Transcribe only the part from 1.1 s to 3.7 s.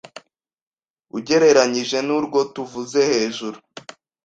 ugereranyije n’urwo tuvuze hejuru